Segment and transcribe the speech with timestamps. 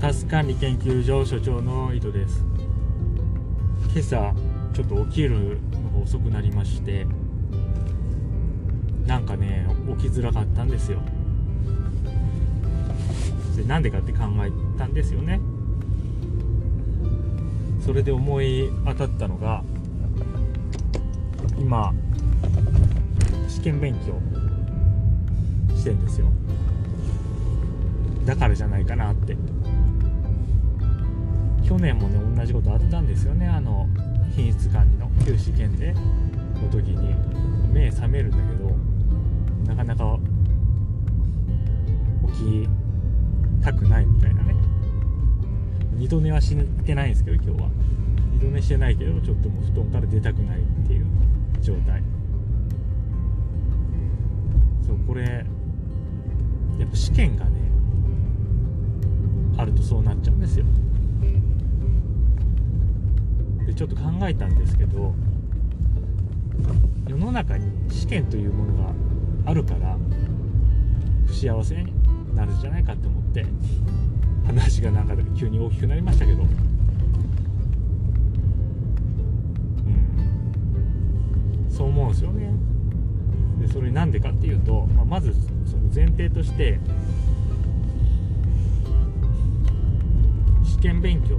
[0.00, 2.42] タス管理研究所所長の井戸です。
[3.92, 4.34] 今朝
[4.72, 7.06] ちょっと起きるのが遅くなりまして
[9.04, 9.68] なんかね
[9.98, 11.00] 起きづらかったんですよ。
[13.54, 15.38] でなんでかって考えたんですよね。
[17.84, 19.62] それで思い当たったのが
[21.58, 21.92] 今
[23.48, 24.18] 試験勉強
[25.76, 26.28] してんですよ。
[28.24, 29.36] だからじゃないかなって。
[31.70, 33.46] 去年もね同じことあったんですよね。
[33.46, 33.88] あの
[34.34, 35.94] 品質管理の旧試験で。
[36.60, 37.14] の時に
[37.72, 38.76] 目覚めるんだけど
[39.66, 40.18] なかなか
[42.34, 42.68] 起き
[43.64, 44.54] たくないみたいなね。
[45.94, 47.70] 二度寝はしてないんですけど今日は。
[48.34, 51.06] 二度寝してないけどちょっともう布団から出たくないっていう
[51.62, 52.02] 状態。
[54.86, 55.46] そうこれ
[56.78, 57.52] やっぱ試験がね
[59.56, 60.64] あるとそうなっちゃうんですよ。
[63.70, 65.14] でちょっと考えたんですけど
[67.08, 68.90] 世の中に試験というものが
[69.46, 69.96] あるから
[71.26, 71.92] 不幸せに
[72.34, 73.46] なるんじゃないかって思って
[74.44, 76.42] 話がなんか急に大きくなりましたけど。
[76.42, 76.48] うん。
[81.70, 82.52] そう思うんですよね。
[83.60, 85.32] でそれなんでかっていうと、まあ、まず
[85.64, 86.80] その前提として
[90.64, 91.38] 試験勉強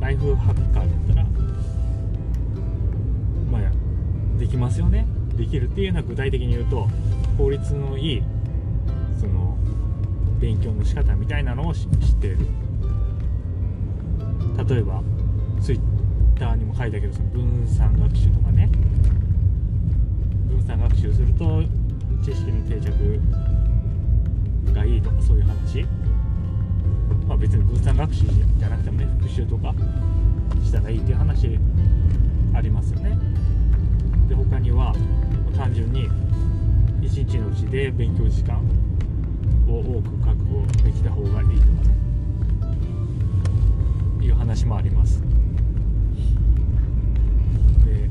[0.00, 1.24] ライフハッカーだったら
[3.50, 5.06] まあできますよね。
[5.36, 6.88] できるっていうのは具体的に言うと
[7.38, 8.22] 効率のいい
[9.18, 9.56] その
[10.38, 11.86] 勉強の仕方みたいなのを知っ
[12.20, 12.38] ている。
[14.68, 15.02] 例えば
[15.60, 15.80] ツイッ
[16.38, 18.70] ターにも書いたけどその分散学習とかね。
[20.48, 21.62] 分散学習すると
[22.22, 23.20] 知識の定着
[24.74, 25.86] がいいとかそういう話。
[27.28, 29.74] まあ別に分散学習じゃなくてもね復習とか
[30.62, 31.58] したらいいっていう話
[32.54, 33.18] ありますよね。
[34.28, 34.94] で他には
[35.56, 36.08] 単純に
[37.02, 38.58] 一日のうちで勉強時間
[39.68, 42.00] を多く確保できた方がいいとかね。
[44.22, 45.22] いう話もあります。
[47.84, 48.10] で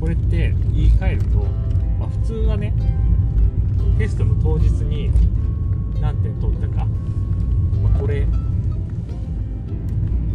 [0.00, 1.38] これって言い換えると、
[1.98, 2.74] まあ、普通はね
[3.98, 5.10] テストの当日に
[6.00, 6.86] 何点取ったか、
[7.82, 8.26] まあ、これ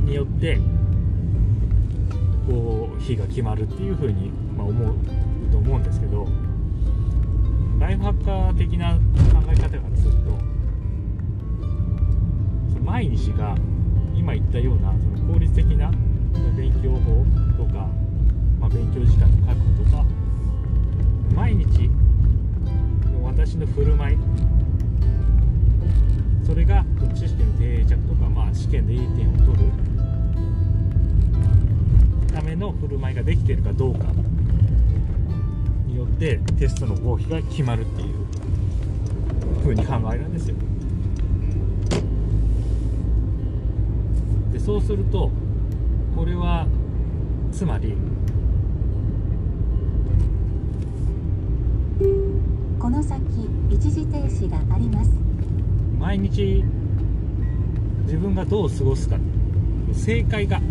[0.03, 0.57] によって
[2.47, 4.95] こう日が決まるっていうふうに、まあ、思う
[5.51, 6.27] と思うんですけど
[7.79, 8.99] ライフハッカー的な考
[9.51, 10.45] え方からすると
[12.83, 13.55] 毎日が
[14.15, 15.91] 今言ったようなその効率的な
[16.55, 17.25] 勉強法
[17.57, 17.87] とか、
[18.59, 20.05] まあ、勉強時間の確保とか
[21.35, 21.89] 毎日
[23.11, 23.94] の私の振る
[28.95, 29.65] まあ、試験でいい点を取る
[32.33, 34.05] ための振る舞いができているかどうか
[35.87, 38.15] によってテストの合否が決まるっていう
[39.61, 40.55] 風に考えるんですよ。
[44.53, 45.31] でそうすると
[46.15, 46.65] これは
[47.51, 47.97] つまり
[52.79, 53.21] この先
[53.69, 55.11] 一時停止があります。
[55.99, 56.63] 毎日
[58.05, 59.17] 自分がどう過ごすか
[59.93, 60.61] 正解が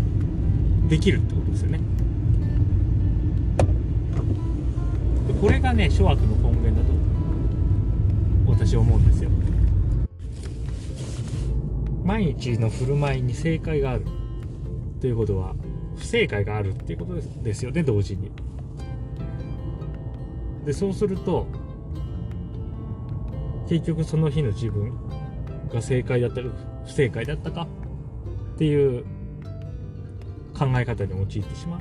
[0.89, 1.81] できるってことですよね。
[5.28, 6.94] でこれがね諸悪の根源だと
[8.47, 9.31] 私は思うんですよ。
[12.05, 14.05] 毎日の振る舞いに正解がある
[15.00, 15.55] ということは
[15.97, 17.71] 不正解があるっていうことですよ。
[17.71, 18.31] ね同時に。
[20.67, 21.47] でそうすると
[23.69, 24.93] 結局その日の自分
[25.73, 26.50] が正解だったり
[26.87, 27.67] 不正解だったか？
[28.55, 29.05] っていう
[30.56, 31.81] 考え方に陥ってしまう。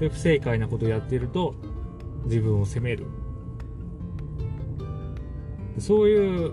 [0.00, 1.54] で不正解なことをやっていると
[2.24, 3.06] 自分を責める。
[5.78, 6.52] そういう、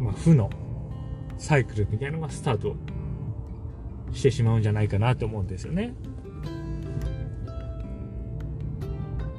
[0.00, 0.50] まあ、負の
[1.36, 2.76] サイクルみたいなのがスタート
[4.12, 5.94] してしまうんじゃないかなと思うんですよね。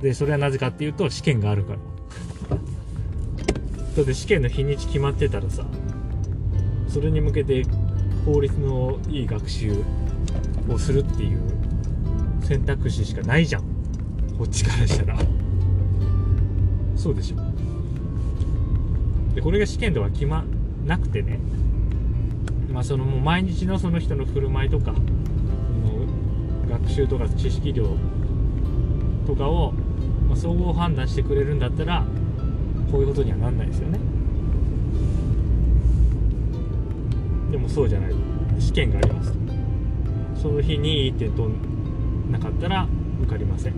[0.02, 1.80] でそれはなぜかっていうと試験があるから。
[3.98, 5.66] だって試験の日にち決まってたらさ
[6.90, 7.64] それに向けて
[8.26, 9.84] 効率のいい学習
[10.68, 11.40] をするっていう
[12.42, 13.62] 選択肢しかないじゃん。
[14.38, 15.20] こっちからしたら。
[16.96, 17.38] そうでしょ。
[19.36, 20.44] でこれが試験では決ま
[20.86, 21.40] なくてね。
[22.72, 27.86] まあそのもう毎日のその人の振る舞いとかその学習とか知識量
[29.28, 29.74] とかを、
[30.28, 32.04] まあ、総合判断してくれるんだったら
[32.92, 34.00] こういうことにはなんないですよね。
[37.52, 38.14] でもそうじゃない。
[38.60, 39.40] 試験がありますと。
[40.36, 42.88] その日にいい点取んなかったら
[43.22, 43.74] 受かりません。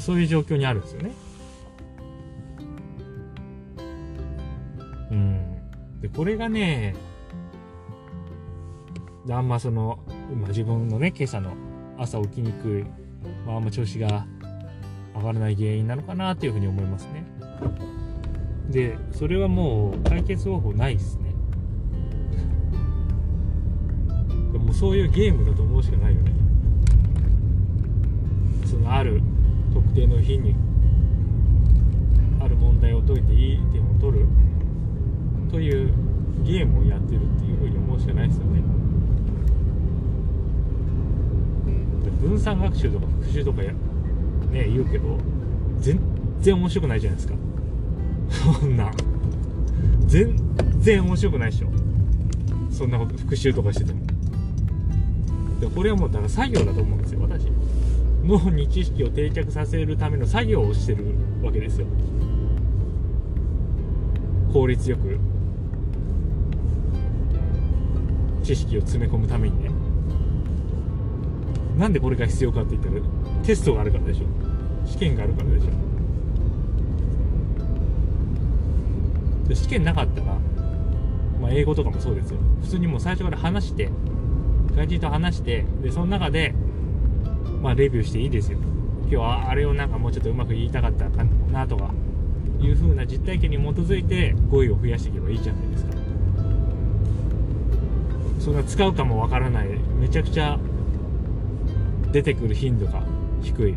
[0.00, 1.12] そういう状況にあるんですよね。
[5.10, 6.00] うん。
[6.00, 6.94] でこれがね
[9.30, 10.00] あんまその、
[10.34, 11.52] まあ、自分のね今朝の
[11.98, 12.84] 朝起きにくい、
[13.46, 14.26] まあ、あんま調子が
[15.14, 17.24] 上がらない原因なのかなっていうふうに思いますね。
[18.72, 21.34] でそれはもう解決方法ないですね。
[24.52, 26.32] でもそういうゲームだと思うしかないよね。
[28.64, 29.20] そのある
[29.74, 30.54] 特定の日に
[32.40, 34.26] ある問題を解いていい点を取る。
[35.50, 35.92] という
[36.44, 38.62] ゲームをやってるっていうふうに思うしかないですよね。
[42.22, 45.18] 分散学習とか復習とかやね言うけど
[45.80, 45.98] 全
[46.40, 47.34] 然面白くないじゃないですか
[48.32, 48.90] そんな。
[50.06, 50.36] 全
[50.80, 51.68] 然面白くないでしょ。
[52.70, 54.00] そんなこと復習とかしてても。
[55.60, 57.46] でこれはもうだから作業だと思うんですよ私。
[58.24, 61.04] 脳に知識を定着させるための作業をしてる
[61.42, 61.86] わけですよ。
[64.52, 65.18] 効率よく。
[68.42, 69.70] 知識を詰め込むためにね。
[71.78, 72.96] なんでこれが必要かって言ったら
[73.44, 74.24] テストがあるからでしょ。
[74.86, 75.91] 試験があるからでしょ。
[79.52, 80.38] で試験なかったら、
[81.40, 82.38] まあ、英語とかもそうですよ。
[82.62, 83.90] 普通にもう最初から話して
[84.74, 86.54] 外人と話してでその中で
[87.60, 88.58] まあレビューしていいですよ。
[89.02, 91.90] 今日はあれをなんかもうちょっとうまく言いたかったかなとか
[92.60, 95.92] いう風な実体験に基づいて語彙を増やしていけばいいじゃないですか。
[98.40, 99.68] そんな使うかもわからない。
[100.00, 100.58] めちゃくちゃ
[102.10, 103.02] 出てくる頻度が
[103.42, 103.74] 低い。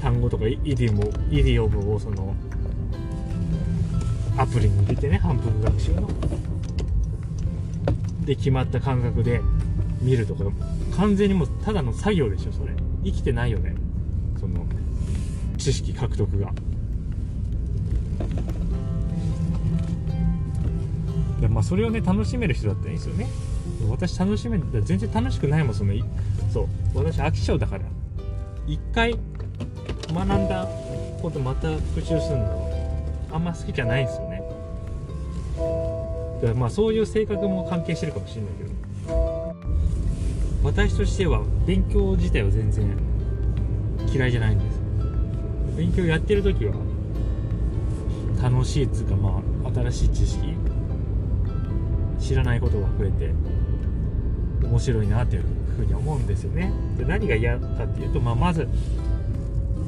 [0.00, 2.36] 単語とかイディオムイディオムをその
[4.38, 6.08] アプリに入れてね反復学習の
[8.24, 9.40] で決まった感覚で
[10.00, 10.44] 見るとか
[10.96, 12.72] 完全にもうただの作業でしょそれ。
[13.04, 13.74] 生きてないよね。
[14.40, 14.66] その
[15.58, 16.52] 知識獲得が。
[21.40, 23.26] でまあそれをね楽しめる人だったらいいんですよね。
[23.88, 25.92] 私楽しめる全然楽しくないもんその
[26.52, 26.66] そう。
[26.94, 27.84] 私飽き性だから。
[28.66, 29.16] 一回
[30.12, 30.66] 学んだ
[31.22, 32.75] ことまた復習するの。
[33.30, 34.42] あんま好きじゃないんですよね。
[36.36, 38.76] だからまあそういう性格も関係してるかもしれないけど。
[40.64, 42.96] 私としては勉強自体は全然
[44.12, 44.80] 嫌いじゃないんです
[45.76, 46.74] 勉強やってる時は
[48.42, 50.54] 楽しいっつうかまあ新しい知識。
[52.18, 53.32] 知らないことが増えて
[54.64, 55.44] 面白いなっていう
[55.76, 56.72] ふうに思うんですよね。
[56.98, 58.68] で何が嫌かっていうと、まあ、まず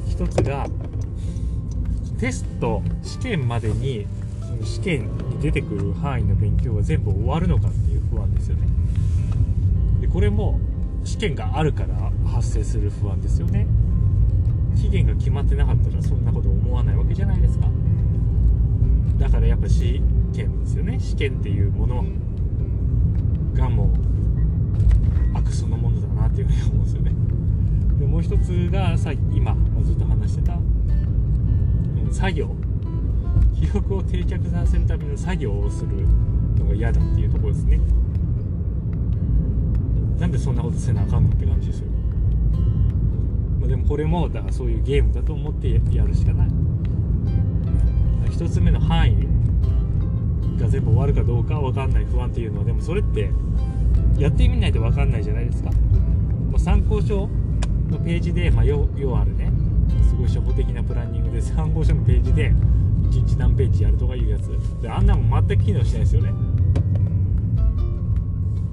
[0.09, 0.67] 一つが
[2.19, 4.07] テスト試験までに
[4.41, 8.67] その試験に出てくる範囲の勉強が全部終わるのかっていう不安ですよね。
[10.01, 10.59] でこれも
[11.05, 13.67] 試験があるから発生する不安ですよね。
[14.77, 17.69] 期限が決まってなかったらそんなこと思わないわけじゃないですか。
[19.19, 20.99] だからやっぱ試験ですよね。
[21.01, 22.05] 試験っていうもの
[23.55, 27.13] がもう悪そのものだなっていうふうに思うんですよね。
[27.99, 30.59] でもう一つがさ今ずっと話してた、
[32.19, 32.49] 作業。
[33.55, 36.05] 記憶を定着させるための作業をする
[36.59, 37.79] のが嫌だっていうところですね。
[40.19, 41.87] なんでそんなことせなあかんのって感じですよ、
[43.61, 46.49] まあ、でもこれもだからそういうゲームだと思ってやるしかない。
[48.31, 49.29] 1つ目の範囲
[50.61, 52.65] が全部終わるかどうか分かんない不安っていうのは。
[52.65, 53.31] でもそれって
[54.19, 55.71] やってみないと分かんないじゃないですか、
[56.51, 57.29] まあ、参考書
[57.89, 59.48] のページで、まあ、要あるね。
[60.09, 64.49] すごい初歩的なプランニングで参考書のページで1日何ページやるとかいうやつ。
[64.83, 66.33] であんなも全く機能しないですよね。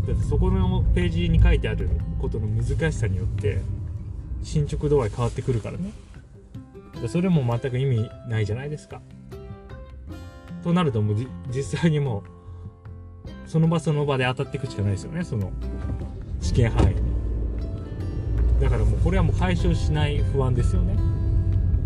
[0.07, 3.61] だってそこのページに書いてあることの難しさによって
[4.43, 5.91] 進捗度合い変わってくるからね。
[7.07, 9.01] それも全く意味ないじゃないですか。
[10.63, 11.17] となるともう
[11.51, 15.23] 実際にもうその場その場で当たっていくしかないですよね。
[15.23, 15.51] その
[16.41, 16.95] 試験範囲
[18.61, 20.95] だからもうこれはもう解消しない不安ですよね。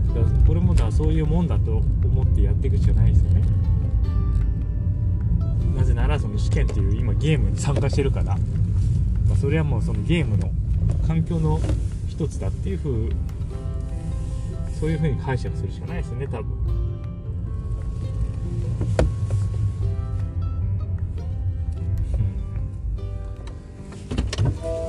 [0.10, 3.44] だからこれもだそういうもんだと思ってやっていくしかないですよね。
[5.76, 10.52] なぜならその試験っていう今ゲームに参加してるから、まあ、それはもうそのゲームの
[11.08, 11.60] 環境の
[12.08, 13.10] 一つだっていうふう
[14.80, 16.46] そういうふうに解釈するしかないですよね多分。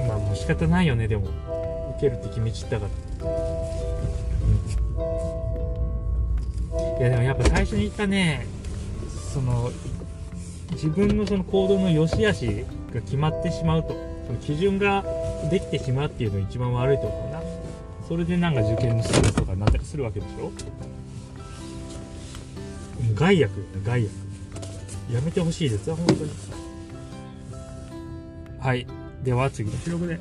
[0.09, 1.50] まあもう仕方ないよねでも。
[2.01, 3.27] けるって決めちったから。
[3.27, 3.29] う
[6.97, 7.01] ん。
[7.01, 8.47] いやでもやっぱ最初に言ったね
[9.33, 9.71] その
[10.73, 12.65] 自分のその行動の良し悪し
[12.95, 14.11] が決まってしまうと。
[14.27, 15.05] その基準が
[15.51, 17.41] できてしまうっていうのが一番悪いと思うな。
[18.07, 20.53] それでなんか受験のストレスとかになったりするわけでしょ。
[23.15, 24.11] 害悪よね害悪。
[25.13, 26.31] やめてほしいですよ本当に。
[28.61, 28.87] はい。
[29.25, 29.71] では次。
[29.71, 30.21] の収録で。